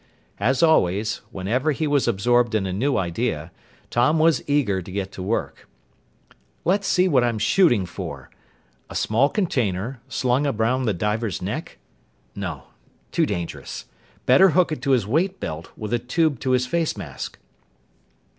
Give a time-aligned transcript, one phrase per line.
[0.39, 3.51] As always, whenever he was absorbed in a new idea,
[3.91, 5.67] Tom was eager to get to work.
[6.65, 8.31] "Let's see what I'm shooting for.
[8.89, 11.77] A small container, slung around the diver's neck?...
[12.33, 12.63] No,
[13.11, 13.85] too dangerous.
[14.25, 17.37] Better hook it to his weight belt, with a tube to his face mask."